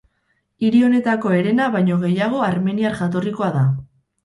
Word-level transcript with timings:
Hiri 0.63 0.79
honetako 0.87 1.35
herena 1.41 1.67
baino 1.77 1.99
gehiago 2.05 2.41
armeniar 2.49 2.99
jatorrikoa 3.03 3.55
da. 3.61 3.67